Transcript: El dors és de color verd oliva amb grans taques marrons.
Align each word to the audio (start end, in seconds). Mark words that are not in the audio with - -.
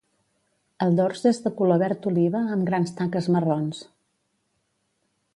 El 0.85 0.95
dors 0.99 1.19
és 1.31 1.41
de 1.43 1.51
color 1.59 1.79
verd 1.83 2.07
oliva 2.11 2.41
amb 2.55 2.65
grans 2.69 2.93
taques 3.01 3.27
marrons. 3.35 3.83